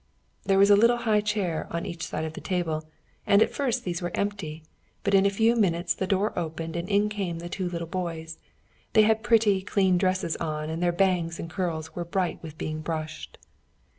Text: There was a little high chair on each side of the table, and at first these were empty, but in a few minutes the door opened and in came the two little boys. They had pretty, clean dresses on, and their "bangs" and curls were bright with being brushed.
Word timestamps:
There 0.45 0.57
was 0.57 0.71
a 0.71 0.75
little 0.75 0.97
high 0.97 1.21
chair 1.21 1.67
on 1.69 1.85
each 1.85 2.07
side 2.07 2.25
of 2.25 2.33
the 2.33 2.41
table, 2.41 2.85
and 3.27 3.39
at 3.43 3.53
first 3.53 3.83
these 3.83 4.01
were 4.01 4.09
empty, 4.15 4.63
but 5.03 5.13
in 5.13 5.27
a 5.27 5.29
few 5.29 5.55
minutes 5.55 5.93
the 5.93 6.07
door 6.07 6.33
opened 6.35 6.75
and 6.75 6.89
in 6.89 7.07
came 7.07 7.37
the 7.37 7.47
two 7.47 7.69
little 7.69 7.85
boys. 7.87 8.39
They 8.93 9.03
had 9.03 9.21
pretty, 9.21 9.61
clean 9.61 9.99
dresses 9.99 10.35
on, 10.37 10.71
and 10.71 10.81
their 10.81 10.91
"bangs" 10.91 11.39
and 11.39 11.51
curls 11.51 11.93
were 11.95 12.03
bright 12.03 12.41
with 12.41 12.57
being 12.57 12.81
brushed. 12.81 13.37